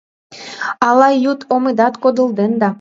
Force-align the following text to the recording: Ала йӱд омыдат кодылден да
Ала 0.87 1.09
йӱд 1.23 1.39
омыдат 1.55 1.93
кодылден 2.03 2.51
да 2.61 2.69